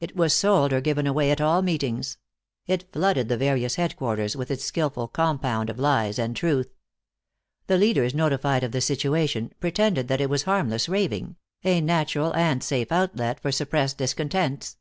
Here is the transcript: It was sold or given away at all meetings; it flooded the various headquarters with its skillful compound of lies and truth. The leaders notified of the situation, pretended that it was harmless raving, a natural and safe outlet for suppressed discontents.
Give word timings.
It 0.00 0.16
was 0.16 0.32
sold 0.32 0.72
or 0.72 0.80
given 0.80 1.06
away 1.06 1.30
at 1.30 1.38
all 1.38 1.60
meetings; 1.60 2.16
it 2.66 2.90
flooded 2.94 3.28
the 3.28 3.36
various 3.36 3.74
headquarters 3.74 4.34
with 4.34 4.50
its 4.50 4.64
skillful 4.64 5.06
compound 5.08 5.68
of 5.68 5.78
lies 5.78 6.18
and 6.18 6.34
truth. 6.34 6.72
The 7.66 7.76
leaders 7.76 8.14
notified 8.14 8.64
of 8.64 8.72
the 8.72 8.80
situation, 8.80 9.52
pretended 9.60 10.08
that 10.08 10.22
it 10.22 10.30
was 10.30 10.44
harmless 10.44 10.88
raving, 10.88 11.36
a 11.62 11.82
natural 11.82 12.34
and 12.34 12.64
safe 12.64 12.90
outlet 12.90 13.38
for 13.38 13.52
suppressed 13.52 13.98
discontents. 13.98 14.78